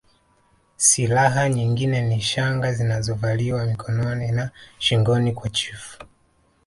Silaha 0.77 1.49
nyingine 1.49 2.01
ni 2.01 2.21
shanga 2.21 2.73
zinazovaliwa 2.73 3.65
mikononi 3.65 4.31
na 4.31 4.51
shingoni 4.79 5.31
kwa 5.31 5.49
chifu 5.49 5.97